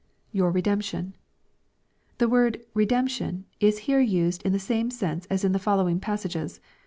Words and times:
[Your 0.39 0.49
redemption.] 0.49 1.13
The 2.17 2.27
word" 2.27 2.61
redemption" 2.81 3.45
is 3.59 3.77
here 3.85 3.99
used 3.99 4.41
in 4.41 4.51
the 4.51 4.57
same 4.57 4.89
sense 4.89 5.27
as 5.27 5.43
in 5.43 5.51
the 5.51 5.59
following 5.59 5.99
passages. 5.99 6.59